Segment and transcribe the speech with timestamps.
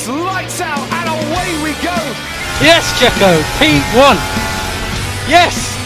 [0.00, 1.92] It's lights out and away we go.
[2.64, 4.16] Yes, Checo, P1.
[5.28, 5.76] Yes.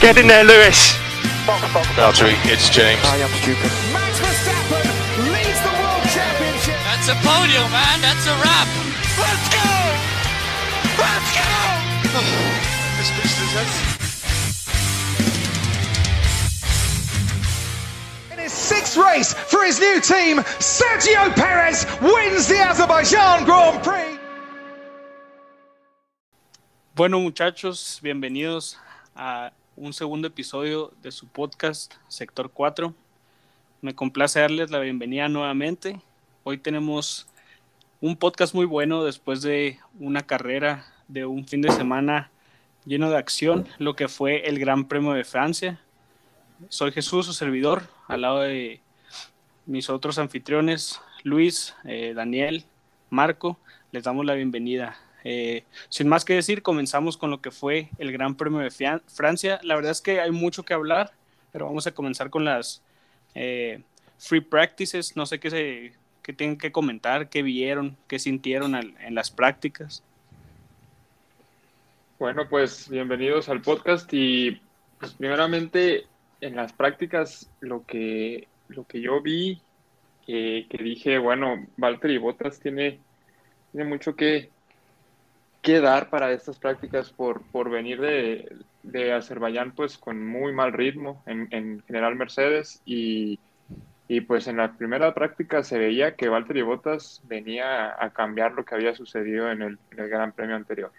[0.00, 0.96] Get in there, Lewis.
[1.92, 3.04] Valtteri, it's James.
[3.04, 3.68] I am stupid.
[3.92, 4.80] Max Verstappen
[5.28, 6.80] leads the world championship.
[6.88, 8.00] That's a podium, man.
[8.00, 8.68] That's a wrap.
[9.20, 9.68] Let's go!
[10.96, 11.44] Let's go!
[12.96, 13.97] This business has
[18.68, 24.20] sixth race for his new team, Sergio Perez wins the Azerbaijan Grand Prix.
[26.94, 28.78] Bueno muchachos, bienvenidos
[29.16, 32.92] a un segundo episodio de su podcast Sector 4.
[33.80, 36.02] Me complace darles la bienvenida nuevamente.
[36.44, 37.26] Hoy tenemos
[38.02, 42.30] un podcast muy bueno después de una carrera de un fin de semana
[42.84, 45.80] lleno de acción, lo que fue el Gran Premio de Francia.
[46.68, 48.80] Soy Jesús, su servidor, al lado de
[49.66, 52.64] mis otros anfitriones, Luis, eh, Daniel,
[53.10, 53.58] Marco.
[53.92, 54.96] Les damos la bienvenida.
[55.24, 59.60] Eh, sin más que decir, comenzamos con lo que fue el Gran Premio de Francia.
[59.62, 61.12] La verdad es que hay mucho que hablar,
[61.52, 62.82] pero vamos a comenzar con las
[63.34, 63.82] eh,
[64.18, 65.16] free practices.
[65.16, 69.30] No sé qué, se, qué tienen que comentar, qué vieron, qué sintieron al- en las
[69.30, 70.02] prácticas.
[72.18, 74.60] Bueno, pues bienvenidos al podcast y
[74.98, 76.06] pues primeramente
[76.40, 79.60] en las prácticas lo que, lo que yo vi,
[80.26, 83.00] que, que dije, bueno, Valtteri Bottas tiene,
[83.72, 84.50] tiene mucho que,
[85.62, 90.72] que dar para estas prácticas por, por venir de, de Azerbaiyán pues con muy mal
[90.72, 93.38] ritmo en, en general Mercedes y,
[94.06, 98.64] y pues en la primera práctica se veía que Valtteri Bottas venía a cambiar lo
[98.64, 100.92] que había sucedido en el, en el Gran Premio anterior.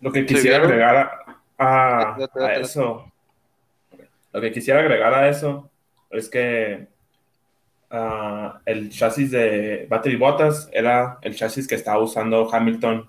[0.00, 3.12] Lo que quisiera agregar a, a- Date, date, a eso,
[4.32, 5.70] lo que quisiera agregar a eso
[6.10, 6.88] es que
[7.90, 13.08] ah, el chasis de Battery Bottas era el chasis que estaba usando Hamilton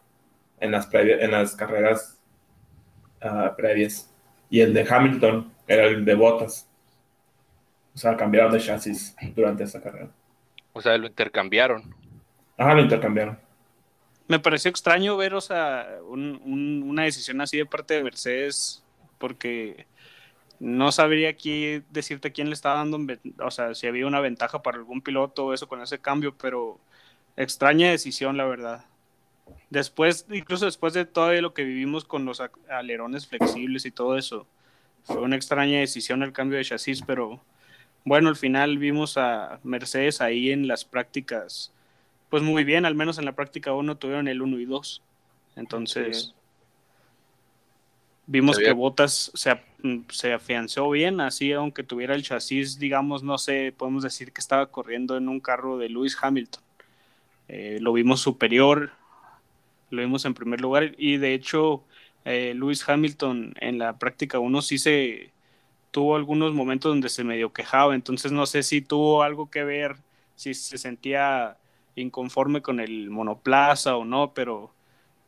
[0.59, 2.19] en las, previ- en las carreras
[3.21, 4.13] ah, previas
[4.49, 6.69] y el de Hamilton era el de Bottas.
[7.93, 10.09] O sea, cambiaron de chasis durante esa carrera.
[10.73, 11.95] O sea, lo intercambiaron.
[12.57, 13.39] Ajá, lo intercambiaron.
[14.27, 18.83] Me pareció extraño ver, o sea, un- un- una decisión así de parte de Mercedes,
[19.17, 19.87] porque
[20.59, 21.35] no sabría
[21.91, 22.99] decirte quién le estaba dando,
[23.43, 26.79] o sea, si había una ventaja para algún piloto o eso con ese cambio, pero
[27.37, 28.85] extraña decisión, la verdad.
[29.69, 34.47] Después, incluso después de todo lo que vivimos con los alerones flexibles y todo eso,
[35.03, 37.41] fue una extraña decisión el cambio de chasis, pero
[38.05, 41.73] bueno, al final vimos a Mercedes ahí en las prácticas
[42.29, 45.01] pues muy bien, al menos en la práctica 1 tuvieron el 1 y 2.
[45.55, 46.33] Entonces, Sí.
[48.27, 49.63] vimos que Botas se, ap-
[50.09, 54.67] se afianzó bien, así aunque tuviera el chasis, digamos, no sé, podemos decir que estaba
[54.67, 56.63] corriendo en un carro de Lewis Hamilton.
[57.47, 58.91] Eh, lo vimos superior,
[59.89, 61.83] lo vimos en primer lugar y de hecho
[62.25, 65.31] eh, Lewis Hamilton en la práctica 1 sí se
[65.91, 69.95] tuvo algunos momentos donde se medio quejaba, entonces no sé si tuvo algo que ver,
[70.35, 71.57] si se sentía
[72.01, 74.71] inconforme con el monoplaza o no, pero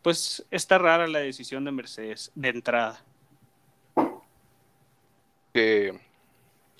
[0.02, 3.04] pues está rara la decisión de Mercedes de entrada.
[5.54, 6.00] Que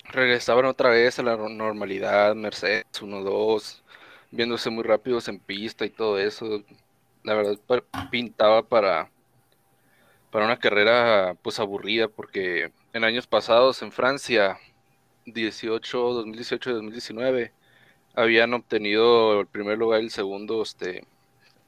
[0.04, 3.82] regresaban otra vez a la no- normalidad, Mercedes 1-2,
[4.30, 6.62] viéndose muy rápidos en pista y todo eso.
[7.22, 7.58] La verdad
[8.10, 9.10] pintaba para,
[10.30, 14.58] para una carrera pues aburrida, porque en años pasados en Francia,
[15.26, 17.52] 18, 2018 y 2019,
[18.14, 21.04] habían obtenido el primer lugar y el segundo, este,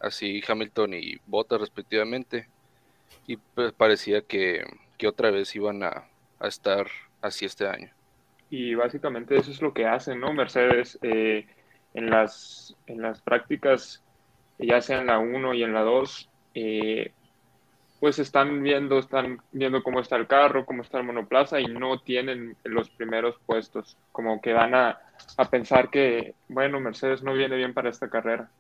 [0.01, 2.49] así Hamilton y Bottas respectivamente.
[3.27, 4.65] Y pues parecía que,
[4.99, 6.09] que otra vez iban a,
[6.41, 6.87] a estar
[7.21, 7.91] así este año.
[8.51, 10.33] Y básicamente eso es lo que hacen, ¿no?
[10.35, 11.47] Mercedes eh,
[11.95, 14.03] en las, en las prácticas,
[14.59, 17.13] ya sea en la 1 y en la 2, eh,
[18.01, 22.01] pues están viendo, están viendo cómo está el carro, cómo está el monoplaza y no
[22.01, 23.97] tienen los primeros puestos.
[24.11, 25.01] Como que van a,
[25.37, 28.51] a pensar que, bueno, Mercedes no viene bien para esta carrera.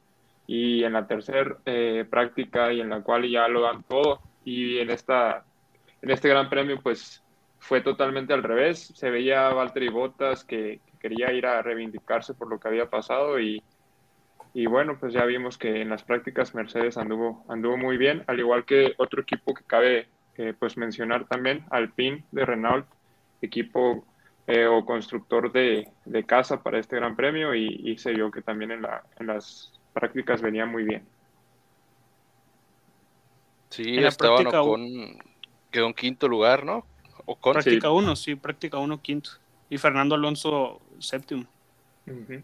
[0.46, 4.20] Y en la tercera eh, práctica y en la cual ya lo dan todo.
[4.44, 5.44] Y en esta,
[6.00, 7.22] en este gran premio, pues
[7.58, 8.92] fue totalmente al revés.
[8.94, 12.90] Se veía a Valtteri Bottas que, que quería ir a reivindicarse por lo que había
[12.90, 13.62] pasado y,
[14.54, 18.38] y bueno, pues ya vimos que en las prácticas Mercedes anduvo, anduvo muy bien, al
[18.38, 22.86] igual que otro equipo que cabe eh, pues mencionar también, Alpine de Renault,
[23.40, 24.04] equipo
[24.46, 28.42] eh, o constructor de, de casa para este gran premio y, y se vio que
[28.42, 31.06] también en, la, en las prácticas venía muy bien.
[33.70, 35.18] Sí, En la estaban práctica Ocon,
[35.70, 36.84] quedó en quinto lugar, ¿no?
[37.24, 37.54] Ocon.
[37.54, 39.30] Práctica 1, sí, práctica 1 quinto.
[39.70, 41.46] Y Fernando Alonso séptimo.
[42.06, 42.42] Ujú.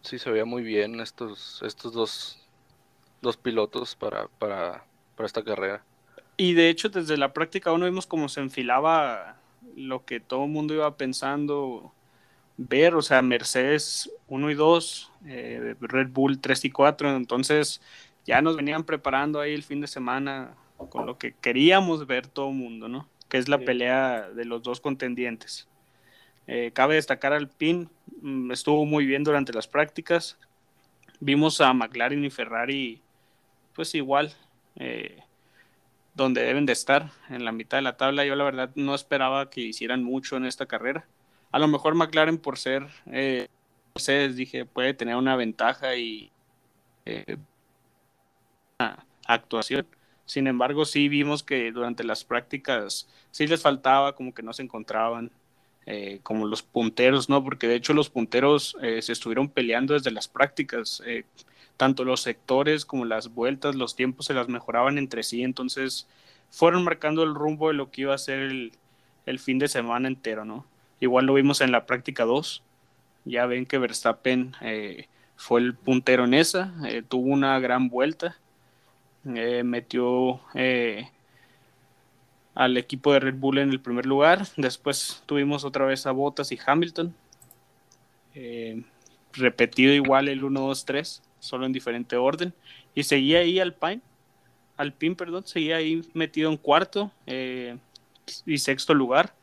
[0.00, 2.46] Sí, se veía muy bien estos, estos dos,
[3.20, 4.84] dos pilotos para, para,
[5.16, 5.82] para esta carrera.
[6.36, 9.36] Y de hecho, desde la práctica uno vimos cómo se enfilaba
[9.76, 11.92] lo que todo el mundo iba pensando
[12.56, 17.80] ver, o sea, Mercedes 1 y 2, eh, Red Bull 3 y 4, entonces
[18.24, 20.54] ya nos venían preparando ahí el fin de semana
[20.90, 23.08] con lo que queríamos ver todo el mundo, ¿no?
[23.28, 23.64] Que es la Sí.
[23.64, 25.68] pelea de los dos contendientes.
[26.46, 27.88] Eh, cabe destacar al PIN,
[28.20, 30.38] mm, estuvo muy bien durante las prácticas.
[31.20, 33.00] Vimos a McLaren y Ferrari,
[33.74, 34.32] pues igual,
[34.76, 35.23] eh,
[36.14, 38.24] donde deben de estar, en la mitad de la tabla.
[38.24, 41.06] Yo la verdad no esperaba que hicieran mucho en esta carrera.
[41.52, 43.48] A lo mejor McLaren por ser, eh,
[43.94, 46.30] Mercedes, dije, puede tener una ventaja y
[47.06, 47.36] eh,
[48.78, 49.86] una actuación.
[50.26, 54.62] Sin embargo, sí vimos que durante las prácticas sí les faltaba, como que no se
[54.62, 55.30] encontraban
[55.86, 57.44] eh, como los punteros, ¿no?
[57.44, 61.02] Porque de hecho los punteros eh, se estuvieron peleando desde las prácticas.
[61.06, 61.24] eh,
[61.76, 66.06] tanto los sectores como las vueltas, los tiempos se las mejoraban entre sí, entonces
[66.50, 68.72] fueron marcando el rumbo de lo que iba a ser el,
[69.26, 70.64] el fin de semana entero, ¿no?
[71.00, 72.62] Igual lo vimos en la práctica 2,
[73.24, 78.36] ya ven que Verstappen eh, fue el puntero en esa, eh, tuvo una gran vuelta,
[79.24, 81.08] eh, metió eh,
[82.54, 86.52] al equipo de Red Bull en el primer lugar, después tuvimos otra vez a Bottas
[86.52, 87.14] y Hamilton,
[89.32, 92.52] repetido igual el 1, 2, 3, solo en diferente orden,
[92.94, 94.00] y seguía ahí Alpine,
[94.76, 97.76] Alpine, perdón, seguía ahí metido en cuarto eh,
[98.46, 99.34] y sexto lugar.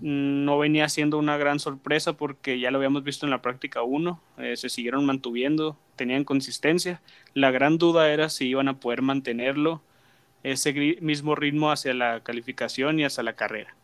[0.00, 4.20] No venía siendo una gran sorpresa porque ya lo habíamos visto en la práctica 1,
[4.38, 7.02] eh, se siguieron mantuviendo, tenían consistencia.
[7.34, 9.82] La gran duda era si iban a poder mantenerlo
[10.44, 13.74] ese mismo ritmo hacia la calificación y hacia la carrera.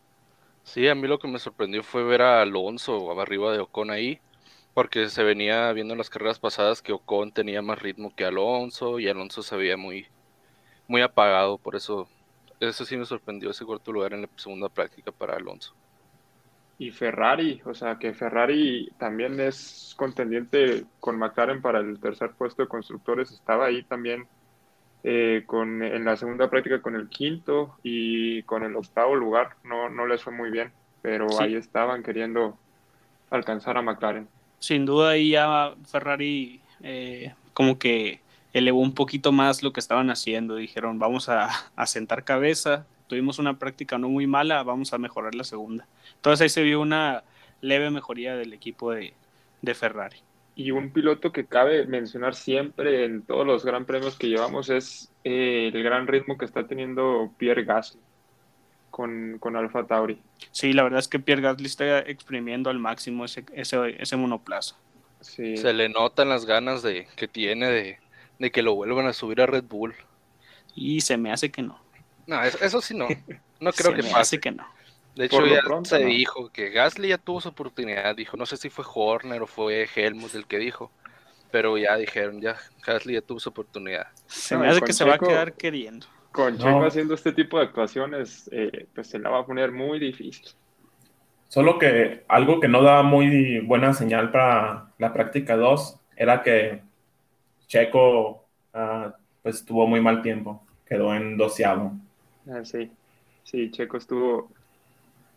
[0.63, 4.19] Sí, a mí lo que me sorprendió fue ver a Alonso arriba de Ocon ahí,
[4.75, 8.99] porque se venía viendo en las carreras pasadas que Ocon tenía más ritmo que Alonso
[8.99, 10.07] y Alonso se veía muy,
[10.87, 12.09] muy apagado, por eso,
[12.59, 15.75] eso sí me sorprendió ese cuarto lugar en la segunda práctica para Alonso.
[16.77, 22.63] Y Ferrari, o sea que Ferrari también es contendiente con McLaren para el tercer puesto
[22.63, 24.29] de constructores, estaba ahí también
[25.03, 29.89] eh, con, en la segunda práctica con el quinto y con el octavo lugar, no,
[29.89, 31.43] no les fue muy bien, pero Sí.
[31.43, 32.61] ahí estaban queriendo
[33.29, 34.29] alcanzar a McLaren.
[34.65, 38.19] Sin duda ahí ya Ferrari eh, como que
[38.51, 40.55] elevó un poquito más lo que estaban haciendo.
[40.55, 42.87] Dijeron, vamos a, a sentar cabeza.
[43.05, 45.85] Tuvimos una práctica no muy mala, vamos a mejorar la segunda.
[46.15, 47.23] Entonces ahí se vio una
[47.61, 49.13] leve mejoría del equipo de,
[49.75, 50.17] Ferrari.
[50.55, 55.11] Y un piloto que cabe mencionar siempre en todos los gran premios que llevamos es
[55.23, 58.01] eh, el gran ritmo que está teniendo Pierre Gasly
[58.95, 60.23] con, con Alfa Tauri.
[60.51, 64.77] Sí, la verdad es que Pierre Gasly está exprimiendo al máximo ese, ese, ese monoplaza.
[65.19, 65.57] Sí.
[65.57, 67.99] Se le notan las ganas de que tiene de,
[68.39, 69.93] de que lo vuelvan a subir a Red Bull.
[70.75, 71.83] Y se me hace que no.
[72.25, 73.21] No, eso, eso sí no,
[73.59, 74.21] no creo se que me pase.
[74.21, 74.65] hace que no.
[75.15, 76.07] De hecho, ya pronto, se no.
[76.07, 78.15] dijo que Gasly ya tuvo su oportunidad.
[78.15, 80.93] Dijo, no sé si fue Horner o fue Helmut el que dijo,
[81.51, 84.07] pero ya dijeron, ya Gasly ya tuvo su oportunidad.
[84.27, 86.07] Se No, me hace que se va a quedar queriendo.
[86.35, 86.59] Con No.
[86.65, 90.45] Checo haciendo este tipo de actuaciones, eh, pues se la va a poner muy difícil.
[91.47, 96.81] Solo que algo que no da muy buena señal para la práctica 2 era que
[97.67, 101.93] Checo ah, pues tuvo muy mal tiempo, quedó en doceavo.
[102.51, 102.91] Ah, sí,
[103.45, 104.51] sí, Checo estuvo,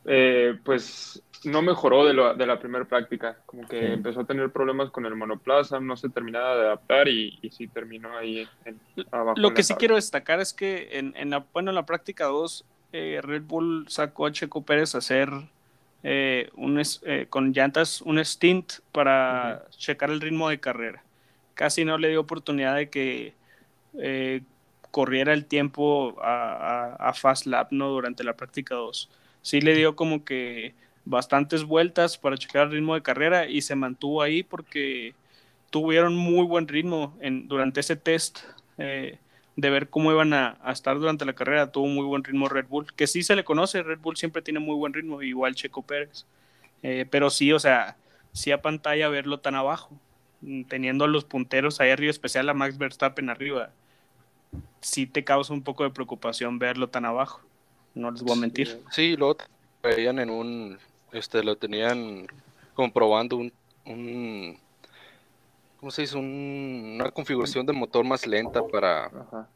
[0.05, 3.87] eh, pues no mejoró de, lo- de la primera práctica, como que Sí.
[3.93, 7.69] empezó a tener problemas con el monoplaza, no se terminaba de adaptar y, y sí
[7.69, 8.81] terminó ahí en,
[9.11, 9.39] abajo.
[9.39, 9.79] Lo que sí tabla.
[9.79, 13.87] quiero destacar es que en, en la, bueno, en la práctica 2, eh, Red Bull
[13.89, 15.31] sacó a Checo Pérez a hacer
[16.03, 21.03] eh, un eh, con llantas un stint para checar el ritmo de carrera.
[21.55, 23.35] Casi no le dio oportunidad de que
[23.99, 24.43] eh,
[24.91, 27.89] corriera el tiempo a, a- a Fast Lap ¿no?
[27.91, 29.11] durante la práctica 2.
[29.43, 30.75] Sí le dio como que
[31.09, 35.15] bastantes vueltas para checar el ritmo de carrera y se mantuvo ahí porque
[35.71, 38.41] tuvieron muy buen ritmo en, durante ese test
[38.77, 39.19] eh,
[39.57, 41.73] de ver cómo iban a, a estar durante la carrera.
[41.73, 44.61] Tuvo muy buen ritmo Red Bull, que sí se le conoce, Red Bull siempre tiene
[44.61, 46.27] muy buen ritmo, igual Checo Pérez.
[46.83, 47.97] Eh, pero sí, o sea,
[48.33, 49.91] sí a pantalla verlo tan abajo,
[50.43, 53.71] mm, teniendo a los punteros ahí arriba, especial a Max Verstappen arriba,
[54.81, 57.41] sí te causa un poco de preocupación verlo tan abajo.
[57.95, 58.69] No les voy a mentir.
[58.69, 59.39] Sí, Sí, luego
[59.83, 60.79] veían en un,
[61.13, 62.27] este, lo tenían
[62.75, 63.53] comprobando un,
[63.85, 64.59] un
[65.81, 66.17] ¿cómo se dice?
[66.17, 69.49] Un- una configuración de motor más lenta para, Ajá.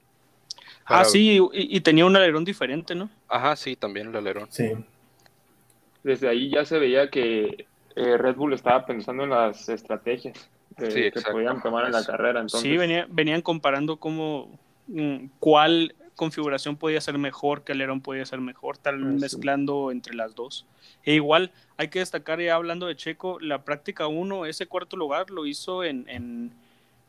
[0.84, 3.08] Ah, sí, y, y tenía un alerón diferente, ¿no?
[3.28, 4.48] Ajá, sí, también el alerón.
[4.50, 4.72] Sí,
[6.02, 10.90] Desde ahí ya se veía que eh, Red Bull estaba pensando en las estrategias de-
[10.90, 12.40] Sí, que podían tomar en la carrera.
[12.40, 18.24] Entonces, sí, venía- venían comparando cómo mm, cuál configuración podía ser mejor, qué alerón podía
[18.26, 19.20] ser mejor, tal vez Ah, sí.
[19.20, 20.66] mezclando entre las dos.
[21.04, 25.30] E igual, hay que destacar ya hablando de Checo, la práctica 1, ese cuarto lugar
[25.30, 26.52] lo hizo en, en,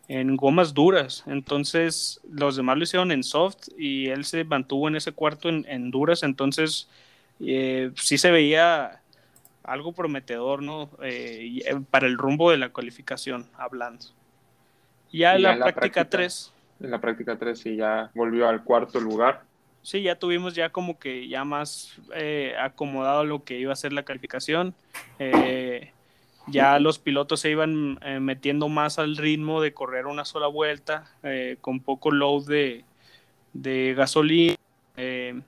[0.07, 4.95] en gomas duras, entonces los demás lo hicieron en soft y él se mantuvo en
[4.95, 6.88] ese cuarto en, en duras, entonces
[7.39, 9.01] eh, sí se veía
[9.63, 10.89] algo prometedor, ¿no?
[11.01, 14.05] Eh, eh, para el rumbo de la cualificación, hablando.
[15.12, 16.10] Ya la, la práctica práctica.
[16.10, 19.44] 3, en la práctica 3 sí ya volvió al cuarto lugar.
[19.82, 23.94] sí, ya tuvimos ya como que ya más eh, acomodado lo que iba a ser
[23.94, 24.75] la calificación.
[25.20, 25.92] Eh,
[26.48, 31.06] ya los pilotos se iban eh, metiendo más al ritmo de correr una sola vuelta,
[31.24, 32.86] eh, con poco load de,
[33.53, 34.56] de gasolina.
[34.98, 35.42] eh,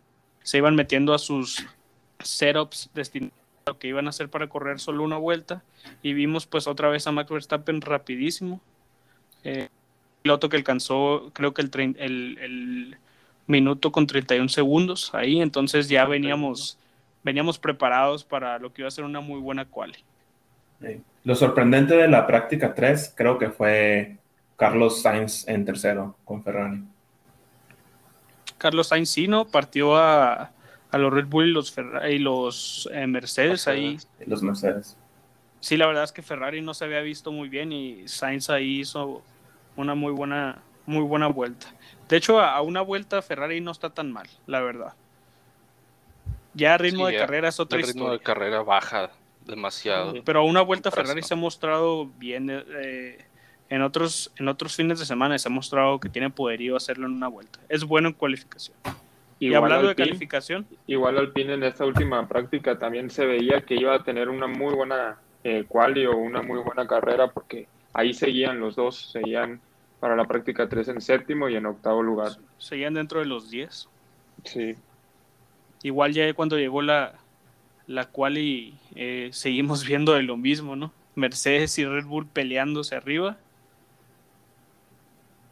[0.43, 1.65] se iban metiendo a sus
[2.19, 3.33] setups destinados
[3.65, 5.63] a lo que iban a hacer para correr solo una vuelta.
[6.03, 8.61] Y vimos pues otra vez a Max Verstappen rapidísimo.
[9.43, 9.69] Eh,
[10.25, 12.97] piloto que alcanzó creo que el, el, el
[13.45, 16.79] minuto con 31 segundos ahí, entonces ya veníamos,
[17.23, 20.03] veníamos preparados para lo que iba a ser una muy buena quali.
[20.81, 20.99] Sí.
[21.25, 24.17] Lo sorprendente de la práctica 3 creo que fue
[24.57, 26.81] Carlos Sainz en tercero con Ferrari.
[28.57, 29.45] Carlos Sainz sí, ¿no?
[29.45, 30.51] partió a,
[30.89, 33.99] a los Red Bull y los, Ferra- y los eh, Mercedes ahí.
[34.25, 34.97] Los Mercedes.
[35.59, 38.79] Sí, la verdad es que Ferrari no se había visto muy bien y Sainz ahí
[38.79, 39.21] hizo
[39.75, 41.67] una muy buena, muy buena vuelta.
[42.09, 44.93] De hecho, a, a una vuelta Ferrari no está tan mal, la verdad.
[46.53, 47.25] Ya a ritmo Sí, de ya.
[47.25, 48.17] carrera es otra El ritmo historia.
[48.17, 49.09] de carrera baja
[49.45, 50.13] demasiado.
[50.13, 50.21] Sí.
[50.23, 50.89] Pero a una vuelta.
[50.91, 52.49] Ferrari se ha mostrado bien.
[52.49, 53.17] eh,
[53.69, 57.13] en, otros, en otros fines de semana se ha mostrado que tiene poderío hacerlo en
[57.13, 57.59] una vuelta.
[57.67, 58.77] Es bueno en cualificación.
[59.39, 63.75] y Igual hablando de calificación, Igual Alpine en esta última práctica también se veía que
[63.75, 68.13] iba a tener una muy buena eh, quali o una muy buena carrera porque ahí
[68.13, 69.59] seguían los dos, seguían
[69.99, 72.33] para la práctica 3 en séptimo y en octavo lugar.
[72.57, 73.89] seguían dentro de los 10.
[74.43, 74.75] Sí,
[75.85, 77.13] Igual ya cuando llegó la,
[77.85, 80.91] la quali, eh, seguimos viendo de lo mismo, ¿no?
[81.13, 83.37] Mercedes y Red Bull peleándose arriba.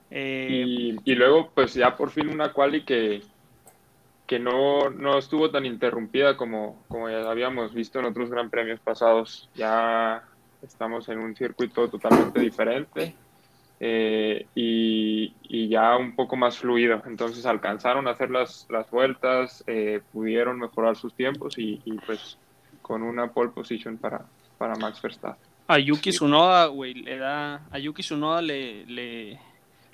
[0.09, 3.21] Eh, y, y luego pues ya por fin una quali que,
[4.25, 8.79] que no, no estuvo tan interrumpida como, como ya habíamos visto en otros gran premios
[8.79, 9.49] pasados.
[9.53, 10.23] Ya
[10.63, 13.15] estamos en un circuito totalmente diferente
[13.79, 17.01] eh, y, y ya un poco más fluido.
[17.05, 22.37] Entonces alcanzaron a hacer las, las vueltas, eh, pudieron mejorar sus tiempos y, y, pues
[22.81, 24.25] con una pole position para,
[24.57, 25.41] para Max Verstappen.
[25.67, 27.61] a Yuki Tsunoda, güey, le da.
[27.71, 28.85] A Yuki Tsunoda le.
[28.85, 29.39] le,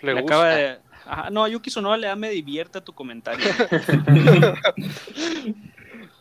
[0.01, 0.77] Le le acaba de.
[1.05, 3.45] Ajá, no, a Yuki Tsunoda le da me divierte tu comentario.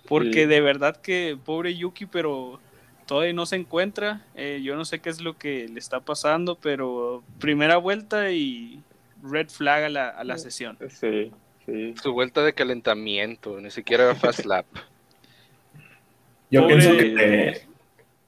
[0.09, 0.47] Porque Sí.
[0.47, 2.61] de verdad que pobre Yuki, pero
[3.09, 4.23] todavía no se encuentra.
[4.37, 8.85] Eh, yo no sé qué es lo que le está pasando, pero primera vuelta y
[9.25, 10.79] red flag a la, a la sesión.
[10.89, 11.33] Sí,
[11.67, 11.95] sí.
[12.03, 14.67] Su vuelta de calentamiento, ni siquiera era fast lap.
[16.51, 17.63] Yo Pobre- pienso que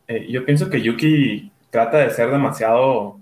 [0.08, 3.18] eh, yo pienso que Yuki trata de ser demasiado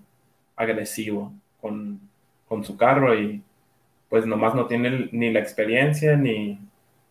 [0.56, 2.00] agresivo con,
[2.48, 3.42] con su carro y
[4.08, 6.58] pues nomás no tiene ni la experiencia ni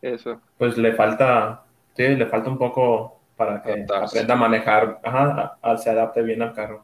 [0.01, 0.41] Eso.
[0.57, 1.63] pues le falta
[1.95, 4.17] sí, le falta un poco para que Adaptarse.
[4.19, 6.83] aprenda a manejar, ajá, a- a- se adapte bien al carro.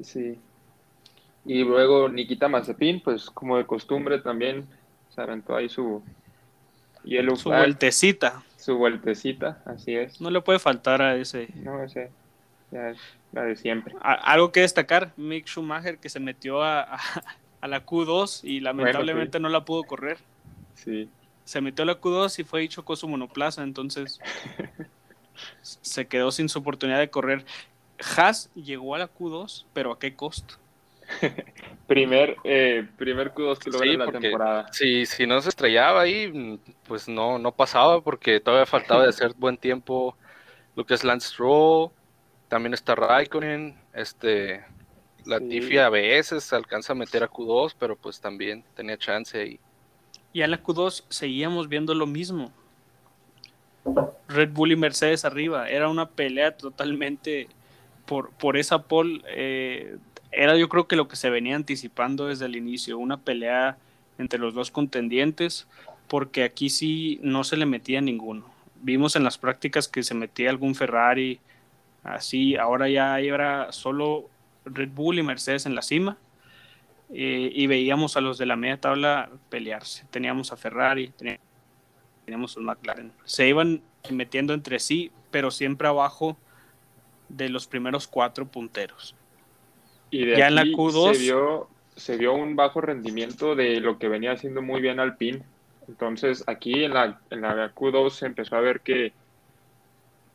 [0.00, 0.38] Sí.
[1.46, 4.66] Y luego Nikita Mazepin, pues como de costumbre también
[5.08, 6.02] se aventó ahí su
[7.04, 8.42] yellow Su flag, vueltecita.
[8.56, 10.20] su vueltecita, así es.
[10.20, 11.48] No le puede faltar a ese.
[11.54, 12.10] No, ese
[12.70, 12.98] ya es
[13.32, 13.94] la de siempre.
[14.00, 17.00] A- algo que destacar, Mick Schumacher que se metió a, a-
[17.60, 20.18] a la Q2 y lamentablemente no la pudo correr.
[20.74, 21.08] Sí,
[21.44, 24.18] Se metió a la Q2 y fue y chocó su monoplaza, entonces
[25.62, 27.44] se quedó sin su oportunidad de correr.
[28.16, 30.54] Haas llegó a la Q2, pero ¿a qué costo?
[31.86, 34.72] primer, eh, primer Q2 que logra Sí, en la porque- temporada.
[34.72, 39.34] Si, si no se estrellaba ahí, pues no, no pasaba porque todavía faltaba de hacer
[39.38, 40.16] buen tiempo
[40.76, 41.90] lo que es Lance Stroll,
[42.48, 44.64] también está Raikkonen, este,
[45.24, 45.78] Latifi Sí.
[45.78, 49.60] a veces se alcanza a meter a Q2, pero pues también tenía chance ahí.
[50.32, 52.52] Y en la Q2 seguíamos viendo lo mismo.
[54.28, 55.68] Red Bull y Mercedes arriba.
[55.68, 57.48] Era una pelea totalmente
[58.06, 59.22] por, por esa pole.
[59.28, 59.96] eh,
[60.32, 62.98] era yo creo que lo que se venía anticipando desde el inicio.
[62.98, 63.76] Una pelea
[64.18, 65.66] entre los dos contendientes.
[66.08, 68.44] Porque aquí sí no se le metía ninguno.
[68.82, 71.40] Vimos en las prácticas que se metía algún Ferrari.
[72.02, 74.28] Así, ahora ya era solo
[74.66, 76.18] Red Bull y Mercedes en la cima.
[77.10, 80.04] Eh, y veíamos a los de la media tabla pelearse.
[80.10, 81.40] Teníamos a Ferrari, teníamos,
[82.24, 83.12] teníamos a McLaren.
[83.24, 86.36] Se iban metiendo entre sí, pero siempre abajo
[87.28, 89.14] de los primeros cuatro punteros.
[90.10, 91.14] Y de Ya en la aquí Q2.
[91.14, 95.42] se vio, se vio un bajo rendimiento de lo que venía haciendo muy bien Alpine.
[95.88, 99.12] Entonces aquí en la, en la Q2 se empezó a ver que,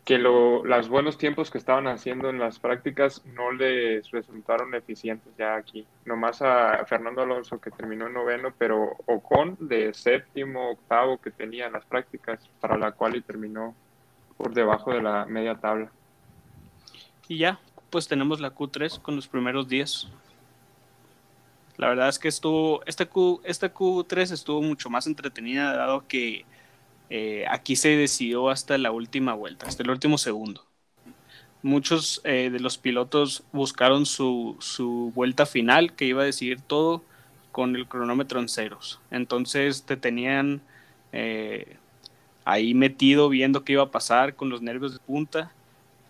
[0.05, 5.31] que lo, los buenos tiempos que estaban haciendo en las prácticas no les resultaron eficientes
[5.37, 5.85] ya aquí.
[6.05, 11.67] Nomás a Fernando Alonso que terminó en noveno, pero Ocon de séptimo, octavo que tenía
[11.67, 13.75] en las prácticas, para la cual y terminó
[14.37, 15.91] por debajo de la media tabla.
[17.27, 20.07] Y ya, pues tenemos la Q3 con los primeros 10.
[21.77, 26.45] La verdad es que estuvo, esta, Q, esta Q3 estuvo mucho más entretenida dado que
[27.09, 30.63] eh, aquí se decidió hasta la última vuelta, hasta el último segundo.
[31.61, 37.03] Muchos eh, de los pilotos buscaron su, su vuelta final, que iba a decidir todo
[37.51, 38.99] con el cronómetro en ceros.
[39.11, 40.61] Entonces te tenían
[41.11, 41.77] eh,
[42.45, 45.51] ahí metido viendo qué iba a pasar con los nervios de punta.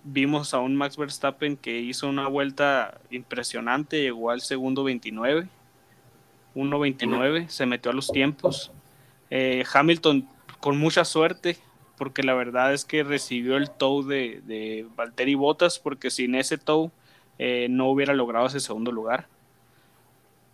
[0.03, 5.47] Vimos a un Max Verstappen que hizo una vuelta impresionante, llegó al segundo 29,
[6.55, 8.71] 1.29, se metió a los tiempos.
[9.73, 10.27] Hamilton
[10.59, 11.57] con mucha suerte,
[11.97, 16.57] porque la verdad es que recibió el tow de, de Valtteri Bottas, porque sin ese
[16.57, 16.91] tow
[17.37, 19.27] eh, no hubiera logrado ese segundo lugar.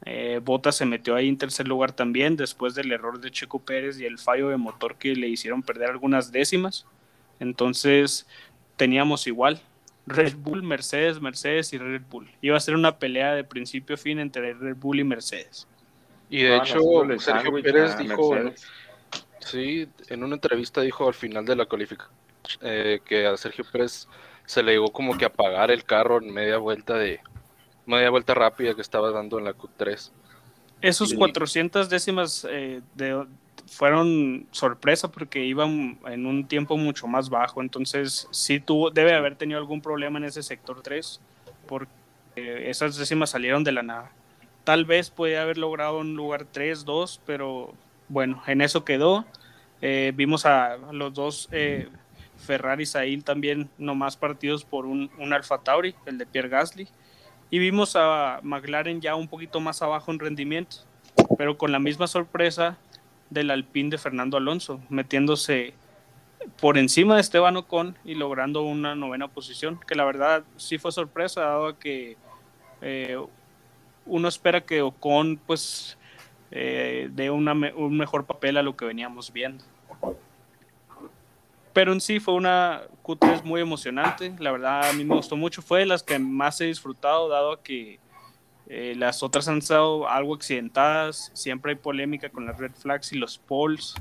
[0.05, 3.99] Eh, Bottas se metió ahí en tercer lugar también, después del error de Checo Pérez
[3.99, 6.85] y el fallo de motor que le hicieron perder algunas décimas.
[7.39, 8.27] Entonces
[8.75, 9.61] teníamos igual
[10.05, 12.29] Red Bull, Mercedes, Mercedes y Red Bull.
[12.41, 15.67] Iba a ser una pelea de principio a fin entre Red Bull y Mercedes.
[16.29, 18.67] Y de Estaban hecho, Sergio Pérez dijo, Mercedes.
[19.45, 22.11] Sí, en una entrevista dijo al final de la calificación
[22.61, 24.07] eh, que a Sergio Pérez
[24.45, 27.19] se le llegó como que a apagar el carro en media vuelta de
[27.87, 30.11] media vuelta rápida que estaba dando en la Q3.
[30.81, 31.15] Esos Sí.
[31.15, 33.25] 400 décimas eh, de-
[33.67, 37.61] fueron sorpresa porque iban en un tiempo mucho más bajo.
[37.61, 41.19] Entonces, sí tuvo, debe haber tenido algún problema en ese sector 3
[41.67, 41.89] porque
[42.35, 44.11] esas décimas salieron de la nada.
[44.63, 47.73] Tal vez podía haber logrado un lugar 3, 2, pero
[48.07, 49.25] bueno, en eso quedó.
[49.81, 51.89] Eh, vimos a los dos eh,
[52.37, 56.87] Ferraris ahí también nomás partidos por un, un Alfa Tauri, el de Pierre Gasly.
[57.49, 60.77] Y vimos a McLaren ya un poquito más abajo en rendimiento,
[61.37, 62.77] pero con la misma sorpresa
[63.29, 65.73] del Alpine de Fernando Alonso, metiéndose
[66.59, 70.91] por encima de Esteban Ocon y logrando una novena posición, que la verdad sí fue
[70.91, 72.17] sorpresa, dado que
[72.81, 73.17] eh,
[74.05, 75.97] uno espera que Ocon pues
[76.51, 79.63] eh, dé me- un mejor papel a lo que veníamos viendo.
[81.73, 85.61] Pero en sí fue una Q3 muy emocionante, la verdad a mí me gustó mucho,
[85.61, 87.99] fue de las que más he disfrutado, dado que
[88.67, 93.17] eh, las otras han estado algo accidentadas, siempre hay polémica con las red flags y
[93.17, 93.93] los poles.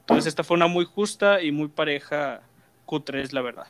[0.00, 2.40] Entonces esta fue una muy justa y muy pareja
[2.86, 3.66] Q3, la verdad.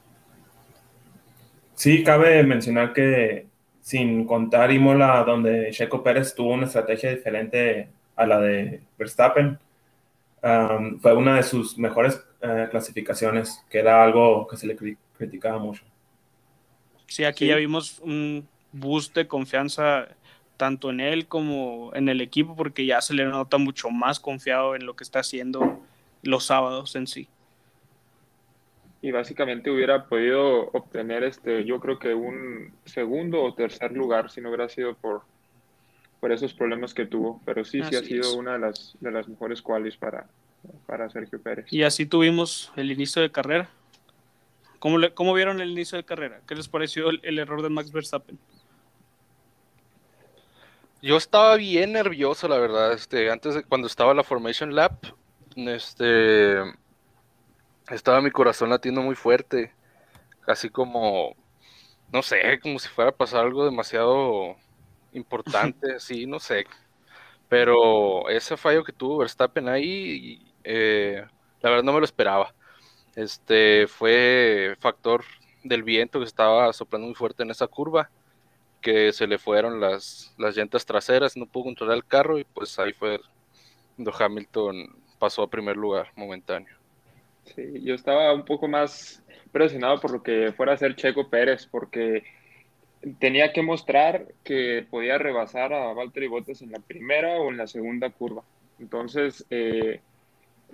[1.75, 3.49] Sí, cabe mencionar que
[3.87, 9.57] sin contar Imola, donde Checo Pérez tuvo una estrategia diferente a la de Verstappen,
[10.43, 14.97] um, fue una de sus mejores eh, clasificaciones, que era algo que se le cri-
[15.17, 15.85] criticaba mucho.
[17.07, 17.51] Sí, aquí Sí.
[17.51, 20.09] ya vimos un boost de confianza
[20.57, 24.75] tanto en él como en el equipo, porque ya se le nota mucho más confiado
[24.75, 25.79] en lo que está haciendo
[26.23, 27.29] los sábados en sí.
[29.07, 34.41] Y básicamente hubiera podido obtener este, yo creo que un segundo o tercer lugar si
[34.41, 35.23] no hubiera sido por,
[36.19, 37.41] por esos problemas que tuvo.
[37.45, 38.35] Pero sí, sí ha sido es.
[38.35, 40.27] una de las, de las mejores qualis para,
[40.87, 41.67] para Sergio Pérez.
[41.73, 43.69] Y así tuvimos el inicio de carrera.
[44.81, 46.41] ¿Cómo, le- cómo vieron el inicio de carrera?
[46.49, 48.37] ¿Qué les pareció el, el error de Max Verstappen?
[51.01, 55.05] Yo estaba bien nervioso, la verdad, este, antes de cuando estaba la Formation Lap,
[55.55, 56.57] este,
[57.91, 59.73] estaba mi corazón latiendo muy fuerte,
[60.47, 61.35] casi como,
[62.13, 64.57] no sé, como si fuera a pasar algo demasiado
[65.13, 66.67] importante, sí, no sé,
[67.49, 71.25] pero ese fallo que tuvo Verstappen ahí, eh,
[71.63, 72.55] la verdad no me lo esperaba,
[73.17, 75.25] este, fue factor
[75.65, 78.11] del viento que estaba soplando muy fuerte en esa curva
[78.81, 82.79] que se le fueron las, las llantas traseras, no pudo controlar el carro y pues
[82.79, 83.21] ahí fue
[83.97, 86.76] cuando Hamilton pasó a primer lugar momentáneo.
[87.55, 91.67] Sí, yo estaba un poco más presionado por lo que fuera a ser Checo Pérez,
[91.67, 92.25] porque
[93.19, 97.67] tenía que mostrar que podía rebasar a Valtteri Bottas en la primera o en la
[97.67, 98.43] segunda curva.
[98.79, 100.01] Entonces, eh,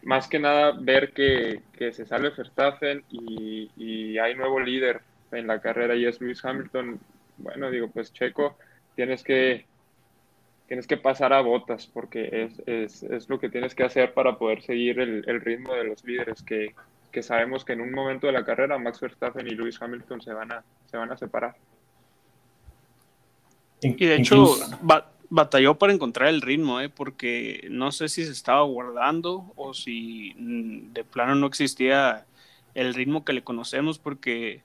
[0.02, 5.46] más que nada, ver que, que se sale Verstappen y, y hay nuevo líder en
[5.46, 7.00] la carrera y es Lewis Hamilton.
[7.38, 8.56] Bueno, digo, pues Checo,
[8.96, 9.66] tienes que,
[10.72, 14.38] tienes que pasar a botas porque es, es, es lo que tienes que hacer para
[14.38, 16.74] poder seguir el, el ritmo de los líderes que,
[17.10, 20.32] que, sabemos que en un momento de la carrera Max Verstappen y Lewis Hamilton se
[20.32, 21.56] van a, se van a separar.
[23.82, 24.46] Y de hecho,
[25.28, 26.88] batalló para encontrar el ritmo, ¿eh?
[26.88, 32.24] porque no sé si se estaba guardando o si mm, de plano no existía
[32.72, 34.62] el ritmo que le conocemos, porque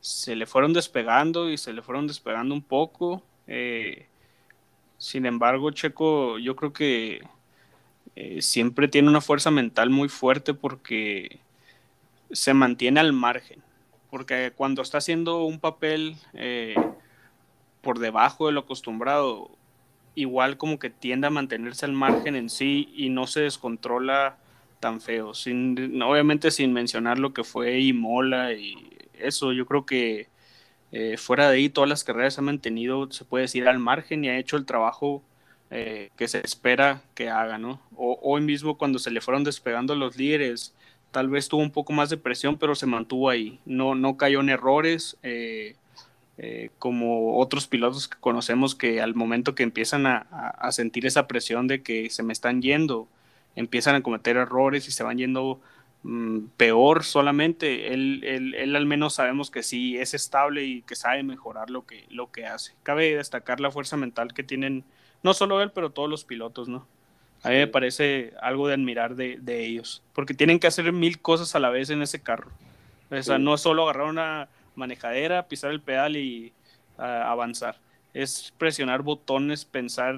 [0.00, 3.22] se le fueron despegando y se le fueron despegando un poco.
[3.46, 4.06] Eh,
[5.00, 7.22] sin embargo, Checo, yo creo que
[8.16, 11.40] eh, siempre tiene una fuerza mental muy fuerte porque
[12.30, 13.62] se mantiene al margen.
[14.10, 16.74] Porque cuando está haciendo un papel eh,
[17.80, 19.50] por debajo de lo acostumbrado,
[20.14, 24.36] igual como que tiende a mantenerse al margen en sí y no se descontrola
[24.80, 25.30] tan feo.
[25.30, 28.74] Obviamente sin mencionar lo que fue Imola y
[29.14, 30.28] eso, yo creo que
[30.92, 34.24] eh, fuera de ahí todas las carreras se han mantenido, se puede decir, al margen
[34.24, 35.22] y ha hecho el trabajo
[35.70, 37.80] eh, que se espera que haga, ¿no?
[37.96, 40.74] O, hoy mismo cuando se le fueron despegando los líderes,
[41.12, 44.40] tal vez tuvo un poco más de presión, pero se mantuvo ahí, no, no cayó
[44.40, 45.16] en errores.
[45.22, 45.76] Eh,
[46.78, 51.66] como otros pilotos que conocemos que al momento que empiezan a, a, sentir esa presión
[51.66, 53.08] de que se me están yendo,
[53.56, 55.60] empiezan a cometer errores y se van yendo
[56.02, 61.22] Mm, peor solamente, él, él, al menos sabemos que sí es estable y que sabe
[61.22, 62.72] mejorar lo que, lo que hace.
[62.82, 64.84] Cabe destacar la fuerza mental que tienen,
[65.22, 66.86] no solo él, pero todos los pilotos, ¿no?
[67.42, 71.20] A mí me parece algo de admirar de, de, ellos, porque tienen que hacer mil
[71.20, 72.50] cosas a la vez en ese carro.
[73.10, 76.52] O sea, no es solo agarrar una manejadera, pisar el pedal y
[76.96, 77.78] avanzar.
[78.14, 80.16] Es presionar botones, pensar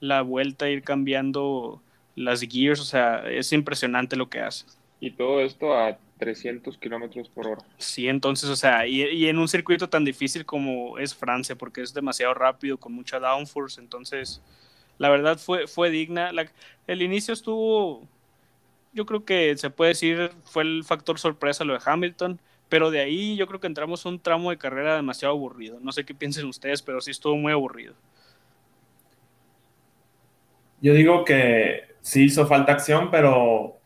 [0.00, 1.82] la vuelta, ir cambiando
[2.14, 4.64] las gears, o sea, es impresionante lo que hace.
[5.00, 7.62] Y todo esto a 300 kilómetros por hora.
[7.78, 11.92] Sí, entonces, o sea, y, en un circuito tan difícil como es Francia, porque es
[11.92, 14.42] demasiado rápido, con mucha downforce, entonces,
[14.98, 16.30] la verdad fue, fue digna.
[16.86, 18.06] el inicio estuvo,
[18.92, 23.00] yo creo que se puede decir, fue el factor sorpresa lo de Hamilton, pero de
[23.00, 25.80] ahí yo creo que entramos a un tramo de carrera demasiado aburrido.
[25.80, 27.94] No sé qué piensen ustedes, pero sí estuvo muy aburrido.
[30.80, 33.79] Yo digo que sí hizo falta acción, pero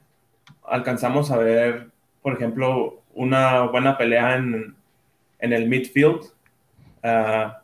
[0.67, 1.89] alcanzamos a ver,
[2.23, 4.77] por ejemplo, una buena pelea en,
[5.39, 6.23] el midfield.
[7.03, 7.61] Ah,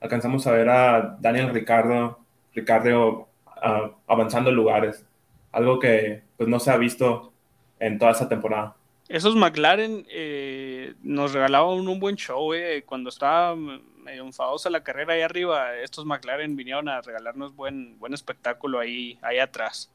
[0.00, 2.18] alcanzamos a ver a Daniel Ricardo,
[2.54, 5.04] Ricardo uh, avanzando lugares,
[5.50, 7.32] algo que pues no se ha visto
[7.80, 8.76] en toda esa temporada.
[9.08, 12.84] Esos McLaren eh, nos regalaban un, buen show, eh.
[12.86, 18.14] cuando estaba medio enfadosa la carrera ahí arriba, estos McLaren vinieron a regalarnos buen, buen
[18.14, 19.90] espectáculo ahí, ahí atrás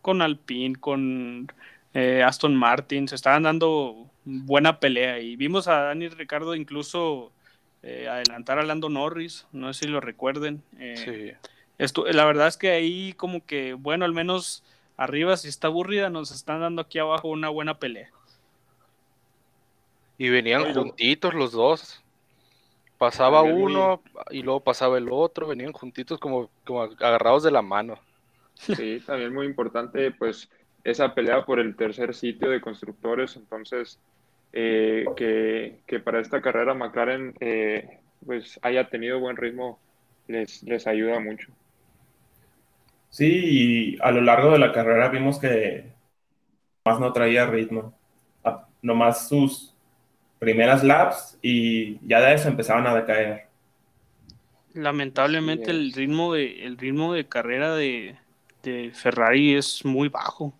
[0.00, 1.52] con Alpine, con
[1.94, 7.32] eh, Aston Martin, se estaban dando buena pelea y vimos a Dani Ricardo incluso
[7.82, 10.62] eh, adelantar a Lando Norris, no sé si lo recuerden.
[10.78, 11.36] Eh,
[11.78, 14.62] esto, la verdad es que ahí como que, bueno, al menos
[14.96, 18.10] arriba si está aburrida, nos están dando aquí abajo una buena pelea.
[20.18, 22.02] Y venían juntitos los dos.
[22.98, 27.98] Pasaba uno y luego pasaba el otro, venían juntitos como, como agarrados de la mano.
[28.76, 30.50] Sí, también muy importante, pues,
[30.84, 33.36] esa pelea por el tercer sitio de constructores.
[33.36, 33.98] Entonces,
[34.52, 35.04] eh,
[35.86, 39.78] que, para esta carrera McLaren, eh, pues, haya tenido buen ritmo,
[40.28, 41.52] les, les ayuda mucho.
[43.10, 45.84] Sí, y a lo largo de la carrera vimos que
[46.84, 47.94] más no traía ritmo.
[48.82, 49.74] Nomás sus
[50.38, 53.46] primeras laps y ya de eso empezaban a decaer.
[54.72, 58.16] Lamentablemente el ritmo de el ritmo de carrera de,
[58.62, 60.52] de Ferrari es muy bajo.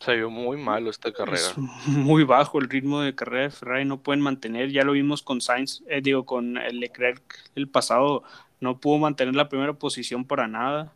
[0.00, 1.38] Se vio muy malo esta carrera.
[1.38, 5.22] Es muy bajo el ritmo de carrera de Ferrari, no pueden mantener, ya lo vimos
[5.22, 7.22] con Sainz, eh, digo, con Leclerc
[7.54, 8.22] el pasado,
[8.60, 10.92] no pudo mantener la primera posición para nada.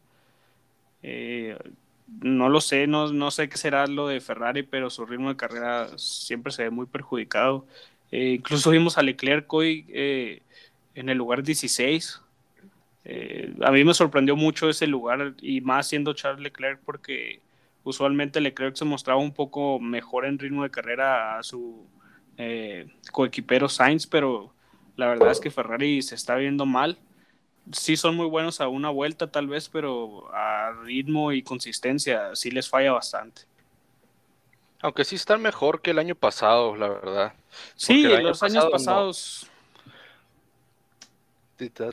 [1.02, 1.56] Eh,
[2.22, 5.36] no lo sé, no, no, sé qué será lo de Ferrari, pero su ritmo de
[5.36, 7.66] carrera siempre se ve muy perjudicado.
[8.10, 9.86] Eh, incluso vimos a Leclerc hoy
[10.94, 12.20] en el lugar 16,
[13.04, 17.40] eh, a mí me sorprendió mucho ese lugar y más siendo Charles Leclerc porque
[17.82, 21.86] usualmente Leclerc se mostraba un poco mejor en ritmo de carrera a su
[22.36, 24.52] eh, coequipero Sainz, pero
[24.96, 26.98] la verdad es que Ferrari se está viendo mal.
[27.72, 32.50] Sí son muy buenos a una vuelta tal vez, pero a ritmo y consistencia sí
[32.50, 33.42] les falla bastante.
[34.82, 37.34] Aunque sí están mejor que el año pasado, la verdad.
[37.76, 39.49] Sí, los años pasados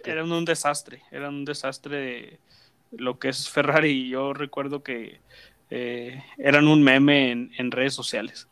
[0.05, 2.39] eran un desastre, eran un desastre de
[2.91, 4.09] lo que es Ferrari.
[4.09, 5.19] Yo recuerdo que
[5.69, 8.47] eh, eran un meme en, redes sociales.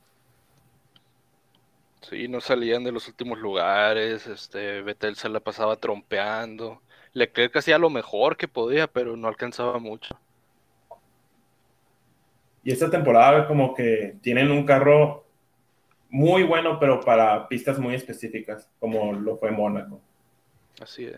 [2.02, 6.82] Sí, no salían de los últimos lugares, este, Vettel se la pasaba trompeando.
[7.14, 10.20] Leclerc hacía lo mejor que podía, pero no alcanzaba mucho.
[12.64, 15.26] Y esta temporada como que tienen un carro
[16.10, 20.02] muy bueno, pero para pistas muy específicas, como lo fue Mónaco.
[20.82, 21.18] Así es.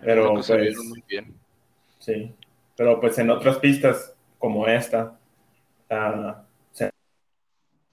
[0.00, 1.34] Pero se pues, vieron muy bien.
[1.98, 2.32] sí.
[2.76, 5.16] Pero pues en otras pistas como esta,
[5.90, 6.90] ah, se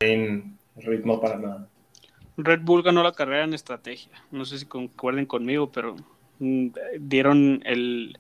[0.02, 1.68] sin ritmo para nada.
[2.38, 4.12] Red Bull ganó la carrera en estrategia.
[4.32, 5.96] No sé si concuerden conmigo, pero
[6.40, 8.18] mm, dieron el,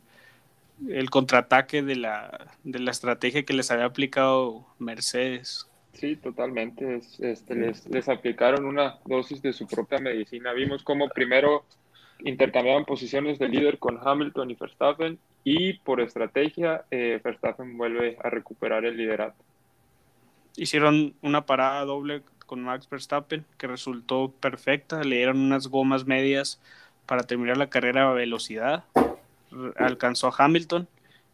[0.87, 5.67] el contraataque de la, de la estrategia que les había aplicado Mercedes.
[5.93, 6.97] Sí, totalmente.
[6.97, 10.53] Es- este, les, les aplicaron una dosis de su propia medicina.
[10.53, 11.65] Vimos cómo primero
[12.23, 18.29] intercambiaban posiciones de líder con Hamilton y Verstappen y por estrategia eh, Verstappen vuelve a
[18.29, 19.43] recuperar el liderato.
[20.55, 25.03] Hicieron una parada doble con Max Verstappen que resultó perfecta.
[25.03, 26.59] Le dieron unas gomas medias
[27.05, 28.83] para terminar la carrera a velocidad.
[29.77, 30.87] Alcanzó a Hamilton.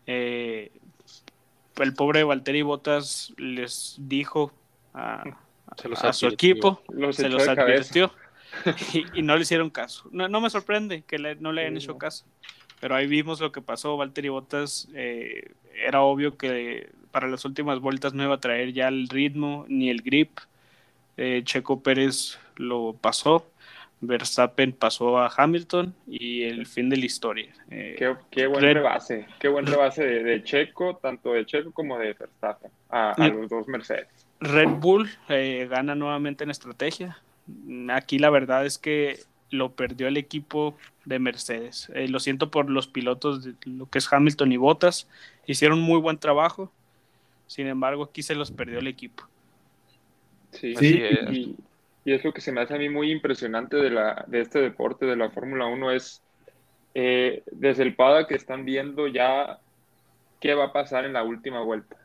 [0.06, 0.71] Eh,
[1.78, 4.52] el pobre Valtteri Bottas les dijo
[4.93, 5.23] a,
[6.02, 8.12] a su equipo, Los se los advirtió
[8.94, 10.08] y, y no le hicieron caso.
[10.12, 11.98] No, no me sorprende que le- no le hayan Sí, hecho no.
[12.00, 12.26] caso.
[12.80, 13.98] Pero ahí vimos lo que pasó.
[13.98, 15.52] Valtteri Bottas eh,
[15.86, 19.90] era obvio que para las últimas vueltas no iba a traer ya el ritmo ni
[19.90, 20.38] el grip.
[21.18, 23.50] Eh, Checo Pérez lo pasó.
[24.00, 27.52] Verstappen pasó a Hamilton y el fin de la historia.
[27.72, 31.72] Eh, Qué, qué buen Red- rebase, qué buen rebase de, de Checo, tanto de Checo
[31.72, 34.08] como de Verstappen, a, los dos Mercedes.
[34.40, 37.18] Red Bull eh, gana nuevamente en estrategia.
[37.90, 41.90] Aquí la verdad es que lo perdió el equipo de Mercedes.
[41.94, 45.08] Eh, lo siento por los pilotos de lo que es Hamilton y Bottas.
[45.46, 46.72] Hicieron muy buen trabajo.
[47.48, 49.24] Sin embargo, aquí se los perdió el equipo.
[50.52, 51.30] Sí, Sí, es.
[51.32, 51.56] y,
[52.04, 54.60] y es lo que se me hace a mí muy impresionante de, la, de este
[54.60, 56.22] deporte, de la Fórmula 1, es
[56.94, 59.60] eh, desde el PADA que están viendo ya
[60.40, 61.98] qué va a pasar en la última vuelta.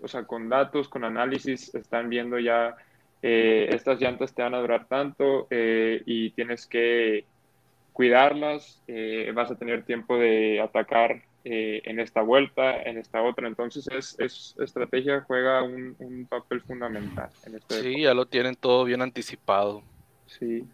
[0.00, 2.74] O sea, con datos, con análisis, están viendo ya
[3.22, 7.24] eh, estas llantas te van a durar tanto eh, y tienes que
[7.92, 13.46] cuidarlas, eh, vas a tener tiempo de atacar eh, en esta vuelta, en esta otra.
[13.46, 17.82] Entonces, es, es estrategia juega un, un papel fundamental en este deporte.
[17.82, 19.82] Sí, ya lo tienen todo bien anticipado.
[20.26, 20.64] Sí.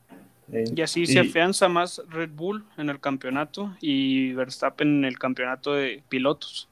[0.50, 0.62] Sí.
[0.76, 5.74] Y así se afianza más Red Bull en el campeonato y Verstappen en el campeonato
[5.74, 6.68] de pilotos.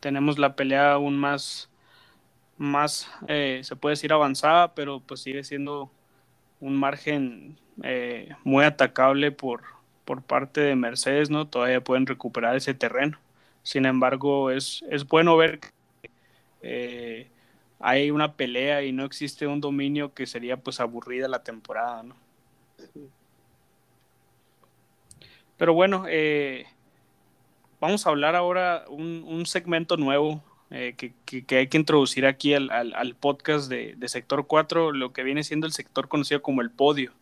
[0.00, 1.70] Tenemos la pelea aún más,
[2.64, 5.90] más eh, se puede decir avanzada, pero pues sigue siendo
[6.60, 9.62] un margen eh, muy atacable por,
[10.04, 11.46] por parte de Mercedes, ¿no?
[11.46, 13.18] Todavía pueden recuperar ese terreno.
[13.62, 15.70] Sin embargo, es, es bueno ver que
[16.62, 17.28] eh,
[17.80, 22.16] hay una pelea y no existe un dominio que sería pues aburrida la temporada, ¿no?
[25.56, 26.04] Pero bueno,
[27.80, 33.16] vamos a hablar ahora un, un segmento nuevo eh, que, hay que introducir aquí al,
[33.20, 37.12] podcast de, Sector 4, lo que viene siendo el sector conocido como el podio.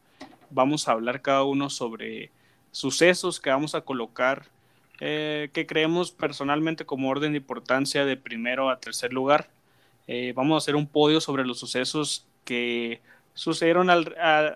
[0.51, 2.31] Vamos a hablar cada uno sobre
[2.71, 4.47] sucesos que vamos a colocar,
[5.01, 9.51] eh, que creemos personalmente como orden de importancia de primero a tercer lugar.
[10.07, 13.01] Eh, vamos a hacer un podio sobre los sucesos que
[13.35, 13.97] sucedieron a,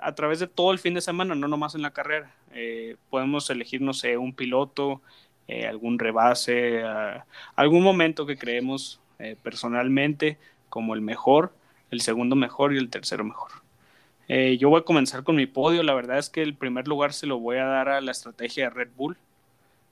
[0.03, 2.35] a través de todo el fin de semana, no nomás en la carrera.
[3.11, 5.03] Podemos elegir, no sé, un piloto,
[5.49, 6.83] eh, algún rebase,
[7.55, 11.53] algún momento que creemos eh, personalmente como el mejor,
[11.91, 13.51] el segundo mejor y el tercero mejor.
[14.29, 15.83] Eh, yo voy a comenzar con mi podio.
[15.83, 18.65] La verdad es que el primer lugar se lo voy a dar a la estrategia
[18.65, 19.17] de Red Bull.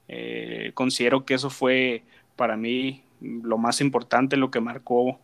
[0.09, 2.03] Eh, considero que eso fue
[2.37, 5.19] para mí lo más importante, lo que marcó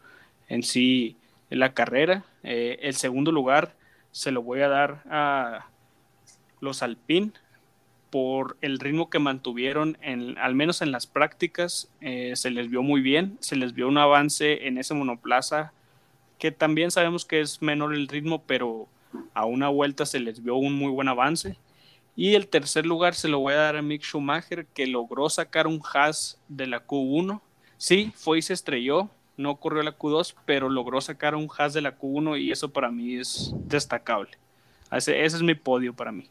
[0.48, 1.16] en sí
[1.50, 2.24] la carrera.
[2.42, 3.74] Eh, el segundo lugar
[4.12, 5.66] se lo voy a dar a
[6.60, 7.32] los Alpine
[8.10, 9.96] por el ritmo que mantuvieron,
[10.38, 13.98] al menos en las prácticas, eh, se les vio muy bien, se les vio un
[13.98, 15.72] avance en ese monoplaza,
[16.38, 18.88] que también sabemos que es menor el ritmo, pero
[19.34, 21.56] a una vuelta se les vio un muy buen avance.
[22.16, 25.66] Y el tercer lugar se lo voy a dar a Mick Schumacher, que logró sacar
[25.66, 27.40] un Haas de la Q1.
[27.78, 31.80] Sí, fue y se estrelló, no corrió la Q2, pero logró sacar un Haas de
[31.80, 34.32] la Q1 y eso para mí es destacable.
[34.90, 36.28] Ese es mi podio para mí.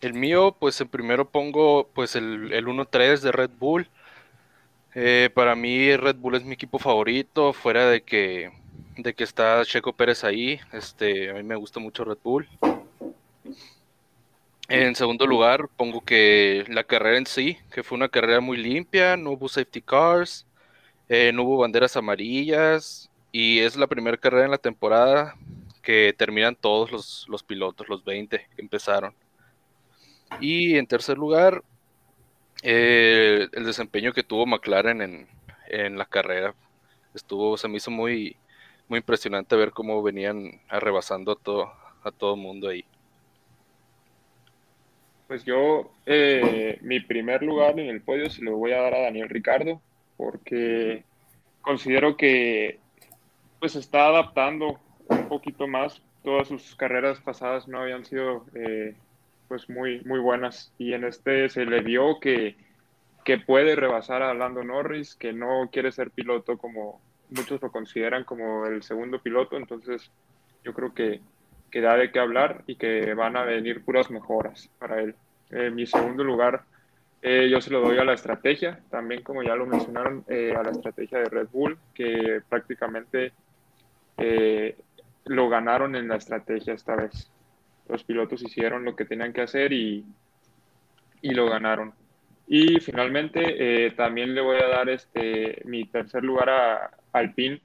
[0.00, 3.88] El mío, pues en primero pongo pues el, el 1-3 de Red Bull.
[4.94, 8.50] Eh, para mí Red Bull es mi equipo favorito, fuera de que,
[8.96, 10.58] de que está Checo Pérez ahí.
[10.72, 12.48] Este, a mí me gusta mucho Red Bull.
[14.68, 19.16] En segundo lugar, pongo que la carrera en sí, que fue una carrera muy limpia,
[19.16, 20.46] no hubo safety cars,
[21.08, 25.34] eh, no hubo banderas amarillas y es la primera carrera en la temporada
[25.82, 29.12] que terminan todos los, los pilotos, los 20 que empezaron.
[30.38, 31.62] Y en tercer lugar,
[32.62, 35.28] eh, el desempeño que tuvo McLaren en,
[35.68, 36.54] en la carrera.
[37.14, 38.36] Estuvo, se me hizo muy,
[38.88, 42.84] muy impresionante ver cómo venían arrebasando a todo, a todo mundo ahí.
[45.26, 49.02] Pues yo, eh, mi primer lugar en el podio se lo voy a dar a
[49.02, 49.80] Daniel Ricardo,
[50.16, 51.04] porque
[51.62, 52.80] considero que
[53.60, 56.02] pues está adaptando un poquito más.
[56.24, 58.96] Todas sus carreras pasadas no habían sido eh,
[59.50, 62.54] pues muy, muy buenas y en este se le vio que,
[63.24, 68.22] que puede rebasar a Lando Norris, que no quiere ser piloto como muchos lo consideran
[68.22, 70.08] como el segundo piloto, entonces
[70.62, 71.20] yo creo que,
[71.68, 75.16] que da de qué hablar y que van a venir puras mejoras para él.
[75.50, 76.62] En mi segundo lugar,
[77.20, 80.62] eh, yo se lo doy a la estrategia, también como ya lo mencionaron, eh, a
[80.62, 83.32] la estrategia de Red Bull, que prácticamente
[84.16, 84.76] eh,
[85.24, 87.28] lo ganaron en la estrategia esta vez.
[87.90, 90.04] Los pilotos hicieron lo que tenían que hacer y,
[91.22, 91.92] y lo ganaron.
[92.46, 97.60] Y finalmente también le voy a dar este, mi tercer lugar a Alpine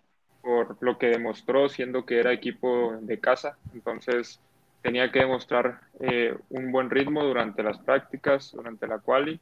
[0.45, 3.57] por lo que demostró siendo que era equipo de casa.
[3.73, 4.39] Entonces
[4.81, 9.39] tenía que demostrar eh, un buen ritmo durante las prácticas, durante la quali.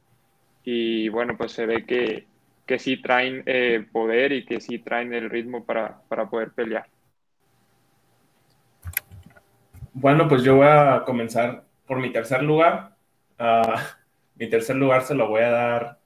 [0.64, 2.26] Y bueno, pues se ve que,
[2.66, 6.86] que sí traen eh, poder y que sí traen el ritmo para, para poder pelear.
[9.94, 12.90] Bueno, pues yo voy a comenzar por mi tercer lugar.
[13.38, 13.78] Uh,
[14.36, 15.98] mi tercer lugar se lo voy a dar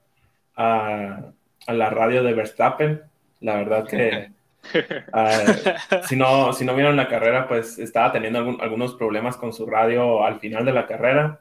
[0.55, 1.22] a,
[1.66, 3.03] a la radio de Verstappen.
[3.40, 4.31] La verdad que
[4.74, 9.53] uh, si, no, si no vieron la carrera, pues estaba teniendo algún, algunos problemas con
[9.53, 11.40] su radio al final de la carrera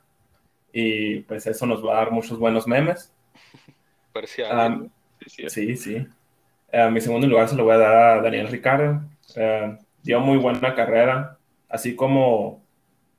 [0.72, 3.12] y pues eso nos va a dar muchos buenos memes.
[4.52, 4.90] Um,
[5.26, 6.08] sí, sí.
[6.72, 9.02] Uh, mi segundo lugar se lo voy a dar a Daniel Ricardo.
[10.04, 11.37] Dio muy buena carrera,
[11.70, 12.64] así como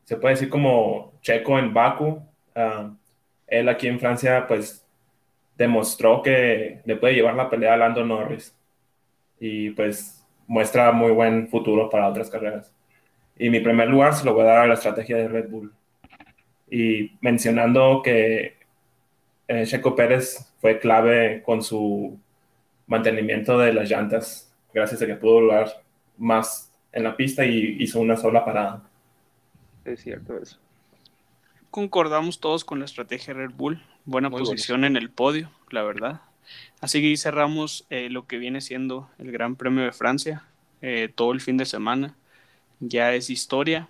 [0.05, 2.23] se puede decir como Checo en Baku.
[3.47, 4.87] él aquí en Francia pues
[5.57, 8.57] demostró que le puede llevar la pelea a Lando Norris
[9.41, 12.73] y pues muestra muy buen futuro para otras carreras.
[13.37, 15.73] Y mi primer lugar se lo voy a dar a la estrategia de Red Bull.
[16.71, 18.57] Y mencionando que
[19.47, 22.19] eh, Checo Pérez fue clave con su
[22.87, 25.69] mantenimiento de las llantas, gracias a que pudo volar
[26.17, 28.83] más en la pista y hizo una sola parada.
[29.85, 30.59] Es cierto eso.
[31.71, 33.83] Concordamos todos con la estrategia de Red Bull.
[34.05, 36.23] Buena Muy posición en el podio, la verdad.
[36.81, 40.45] Así que cerramos eh, lo que viene siendo el Gran Premio de Francia
[40.81, 42.15] eh, todo el fin de semana.
[42.81, 43.89] Ya es historia,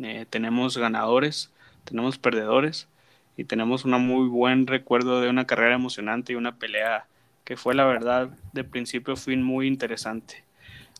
[0.00, 1.50] eh, tenemos ganadores,
[1.84, 2.88] tenemos perdedores
[3.36, 7.06] y tenemos un muy buen recuerdo de una carrera emocionante y una pelea
[7.44, 10.45] que fue la verdad de principio a fin muy interesante.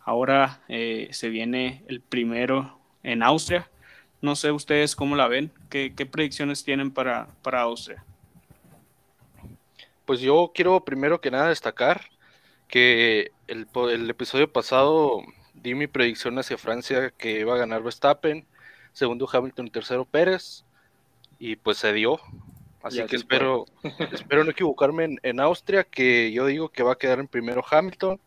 [0.06, 3.68] Ahora se viene el primero en Austria.
[4.22, 8.04] No sé ustedes cómo la ven, qué, qué predicciones tienen para, para Austria.
[10.04, 12.02] Pues yo quiero primero que nada destacar
[12.68, 15.22] que el, el, episodio pasado
[15.54, 18.46] di mi predicción hacia Francia que iba a ganar Verstappen,
[18.92, 20.64] segundo Hamilton, tercero Pérez,
[21.40, 22.20] y pues se dio.
[22.80, 23.66] Así, que espero,
[24.12, 27.64] espero no equivocarme en, en, Austria, que yo digo que va a quedar en primero
[27.68, 28.20] Hamilton,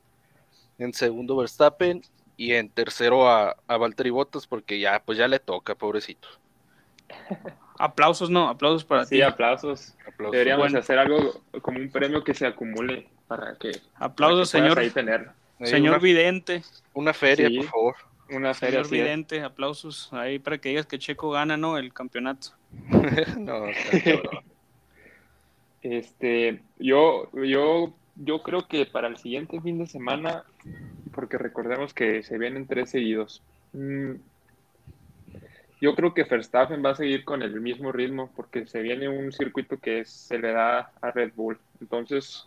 [0.79, 2.01] en segundo Verstappen
[2.37, 6.27] y en tercero a, a Valtteri Bottas, porque ya, pues ya le toca, pobrecito.
[7.79, 9.21] Aplausos, no, aplausos para sí, ti.
[9.21, 9.95] aplausos.
[10.05, 10.33] aplausos.
[10.33, 10.79] Deberíamos bueno.
[10.79, 13.71] hacer algo como un premio que se acumule para que.
[13.95, 14.79] Aplausos, para que señor.
[14.79, 15.31] Ahí tener.
[15.63, 16.61] Señor una, Vidente.
[16.93, 17.55] Una feria, Sí.
[17.57, 17.95] por favor.
[18.31, 18.83] Una feria.
[18.83, 18.91] Señor es.
[18.91, 21.77] Vidente, aplausos ahí para que digas que Checo gana, ¿no?
[21.77, 22.49] El campeonato.
[23.37, 23.67] no.
[25.81, 30.43] Este, yo, yo, yo creo que para el siguiente fin de semana,
[31.13, 33.41] porque recordemos que se vienen tres seguidos.
[33.73, 34.15] mm,
[35.81, 39.31] yo creo que Verstappen va a seguir con el mismo ritmo porque se viene un
[39.31, 41.57] circuito que se le da a Red Bull.
[41.79, 42.45] Entonces,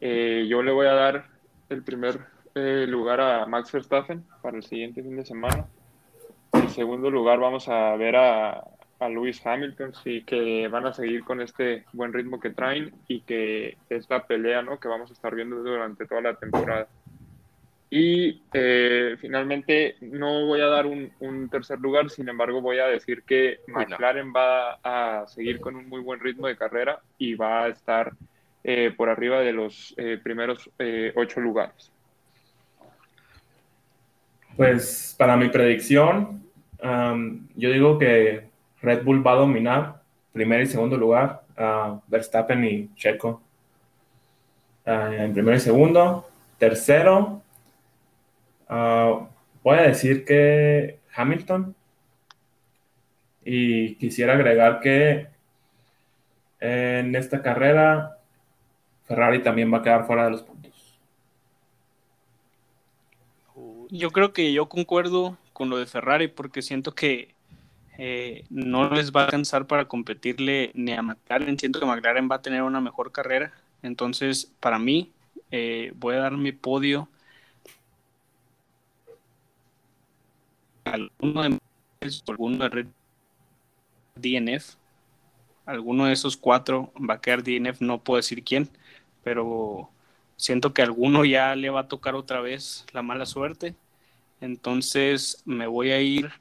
[0.00, 1.26] eh, yo le voy a dar
[1.68, 2.18] el primer
[2.56, 5.66] eh, lugar a Max Verstappen para el siguiente fin de semana.
[6.52, 8.64] En segundo lugar vamos a ver a,
[9.02, 13.20] a Lewis Hamilton, sí, que van a seguir con este buen ritmo que traen y
[13.22, 14.78] que es la pelea ¿no?
[14.78, 16.88] que vamos a estar viendo durante toda la temporada.
[17.90, 22.86] Y eh, finalmente no voy a dar un, un, tercer lugar, sin embargo voy a
[22.86, 27.64] decir que McLaren va a seguir con un muy buen ritmo de carrera y va
[27.64, 28.12] a estar
[28.64, 30.70] eh, por arriba de los eh, primeros
[31.16, 31.92] ocho lugares.
[34.56, 36.44] Pues para mi predicción,
[36.82, 38.51] um, yo digo que
[38.82, 40.02] Red Bull va a dominar
[40.32, 43.40] primer y segundo lugar, uh, Verstappen y Checo.
[44.84, 46.28] Uh, en primero y segundo,
[46.58, 47.42] tercero,
[48.72, 49.26] Uh,
[49.62, 51.74] voy a decir que Hamilton.
[53.44, 55.26] Y quisiera agregar que
[56.60, 58.18] en esta carrera
[59.04, 60.98] Ferrari también va a quedar fuera de los puntos.
[63.90, 67.31] Yo creo que yo concuerdo con lo de Ferrari porque siento que
[67.98, 71.58] eh, no les va a alcanzar para competirle ni a McLaren.
[71.58, 73.52] Siento que McLaren va a tener una mejor carrera.
[73.82, 75.12] Entonces, para mí,
[75.50, 77.08] eh, voy a dar mi podio
[80.84, 81.58] alguno de
[82.28, 82.86] alguno de Red
[84.16, 84.76] DNF.
[85.66, 88.68] Alguno de esos cuatro va a quedar DNF, no puedo decir quién,
[89.22, 89.90] pero
[90.36, 93.76] siento que alguno ya le va a tocar otra vez la mala suerte.
[94.40, 96.32] Entonces me voy a ir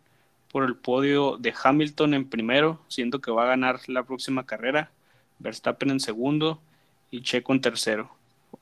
[0.52, 4.92] por el podio de Hamilton en primero, siento que va a ganar la próxima carrera,
[5.40, 6.62] Verstappen en segundo
[7.10, 8.12] y Checo en tercero.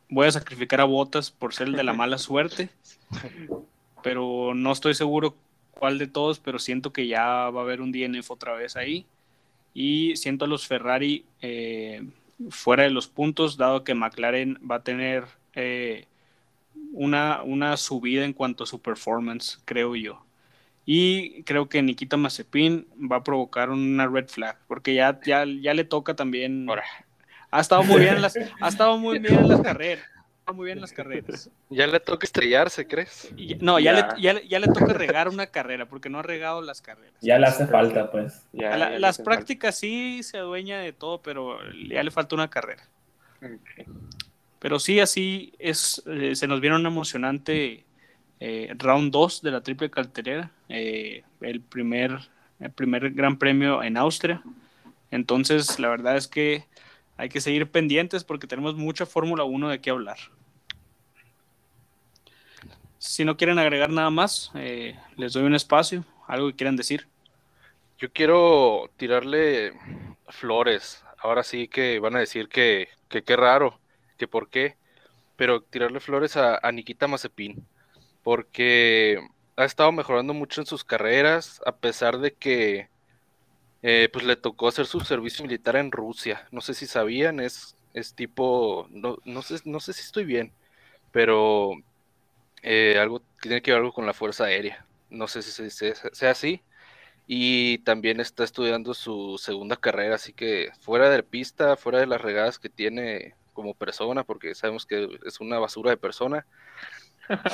[0.10, 2.70] Voy a sacrificar a Botas por ser el de la mala suerte,
[4.04, 5.36] pero no estoy seguro
[5.72, 9.06] cuál de todos, pero siento que ya va a haber un DNF otra vez ahí.
[9.74, 12.04] Y siento a los Ferrari eh,
[12.50, 16.06] fuera de los puntos, dado que McLaren va a tener eh,
[16.92, 20.24] una, una subida en cuanto a su performance, creo yo.
[20.86, 25.74] Y creo que Nikita Mazepin va a provocar una red flag, porque ya, ya, ya
[25.74, 26.68] le toca también.
[27.52, 30.04] Ha estado muy bien las, ha estado muy bien en las carreras
[30.54, 31.50] muy bien las carreras.
[31.70, 33.30] Ya le toca estrellarse, ¿crees?
[33.60, 37.14] no, ya, Le, ya, le toca regar una carrera, porque no ha regado las carreras.
[37.22, 38.46] Ya le hace falta, pues.
[38.54, 41.60] las prácticas sí se adueña de todo, pero
[41.90, 42.84] ya le falta una carrera.
[44.60, 47.86] Pero sí, así es, eh, se nos viene un emocionante
[48.40, 52.30] eh, round 2 de la triple carterera, eh, el, primer,
[52.76, 54.42] primer gran premio en Austria.
[55.12, 56.66] Entonces, la verdad es que
[57.18, 60.18] hay que seguir pendientes porque tenemos mucha Fórmula 1 de qué hablar.
[62.98, 67.08] Si no quieren agregar nada más, eh, les doy un espacio, algo que quieran decir.
[67.98, 69.74] Yo quiero tirarle
[70.28, 71.04] flores.
[71.18, 73.80] Ahora sí que van a decir que qué raro,
[74.18, 74.78] que por qué.
[75.36, 77.66] Pero tirarle flores a, Nikita Mazepin.
[78.30, 82.88] Porque ha estado mejorando mucho en sus carreras, a pesar de que
[83.82, 86.48] eh, pues le tocó hacer su servicio militar en Rusia.
[86.52, 90.54] No sé si sabían, es, es tipo, no, no, sé, no sé si estoy bien,
[91.12, 91.72] pero
[92.62, 94.86] eh, algo tiene que ver algo con la Fuerza Aérea.
[95.10, 96.62] No sé si sea, así.
[97.26, 102.22] Y también está estudiando su segunda carrera, así que fuera de pista, fuera de las
[102.22, 106.46] regadas que tiene como persona, porque sabemos que es una basura de persona.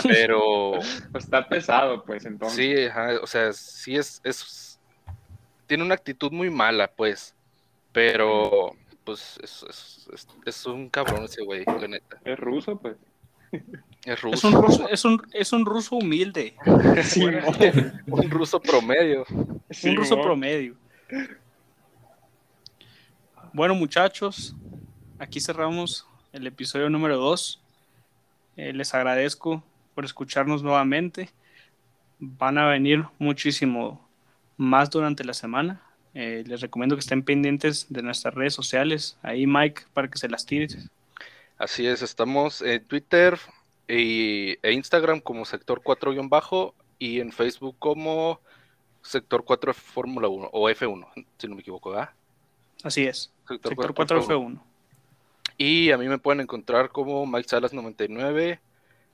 [0.04, 0.80] Pero.
[1.16, 2.58] está pesado, pues entonces.
[2.58, 2.74] Sí,
[3.22, 4.80] o sea, sí es, es.
[5.68, 7.34] Tiene una actitud muy mala, pues.
[7.92, 8.72] Pero,
[9.04, 9.66] pues, es,
[10.12, 12.20] es, es un cabrón ese güey, la neta.
[12.26, 12.98] Es ruso, pues.
[14.06, 14.36] Es, ruso.
[14.36, 16.56] es un ruso, es un, es un ruso humilde.
[16.66, 19.26] un ruso promedio.
[19.30, 20.76] un ruso promedio.
[23.54, 24.54] Bueno, muchachos,
[25.18, 27.62] aquí cerramos el episodio número 2.
[28.58, 31.30] Eh, les agradezco por escucharnos nuevamente.
[32.20, 34.06] Van a venir muchísimo
[34.58, 35.82] más durante la semana.
[36.14, 39.18] Eh, les recomiendo que estén pendientes de nuestras redes sociales.
[39.22, 40.90] Ahí, Mike, para que se las tires.
[41.58, 43.38] Así es, estamos en Twitter
[43.88, 48.40] e Instagram como sector 4-bajo y en Facebook como
[49.02, 52.10] sector 4 Fórmula 1 o F1, si no me equivoco, ¿verdad?
[52.84, 54.60] Así es, sector, 4, F1.
[55.58, 58.60] Y a mí me pueden encontrar como Mike Salas 99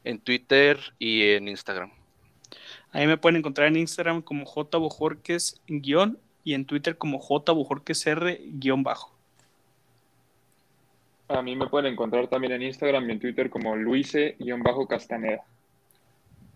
[0.04, 1.92] en Twitter y en Instagram.
[2.92, 4.78] Ahí me pueden encontrar en Instagram como J
[5.68, 7.54] guion y en Twitter como J
[8.06, 9.16] R guion bajo.
[11.30, 15.46] A mí me pueden encontrar también en Instagram y en Twitter como Luise-Castaneda.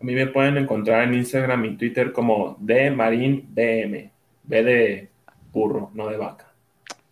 [0.01, 4.11] A mí me pueden encontrar en Instagram y Twitter como Dmarin B
[4.47, 5.09] de
[5.53, 6.44] burro, no de vaca.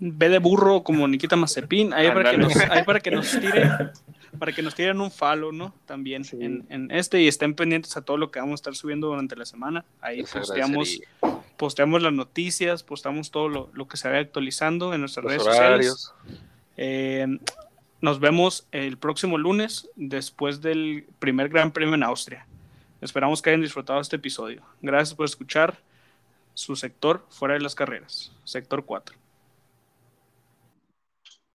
[0.06, 1.94] B de burro como Nikita Mazepin.
[1.94, 2.54] Ahí para, que nos,
[2.86, 3.92] para que nos tiren,
[4.38, 5.74] para que nos tiren un falo, ¿no?
[5.86, 9.38] También en, este y estén pendientes a todo lo que vamos a estar subiendo durante
[9.38, 9.86] la semana.
[10.02, 11.00] Ahí posteamos,
[11.56, 16.12] posteamos las noticias, postamos todo lo, que se va actualizando en nuestras redes sociales.
[16.76, 17.40] Eh,
[18.02, 22.46] nos vemos el próximo lunes después del primer Gran Premio en Austria.
[23.00, 24.64] Esperamos que hayan disfrutado este episodio.
[24.82, 25.78] Gracias por escuchar
[26.54, 29.23] su sector fuera de las carreras, sector 4.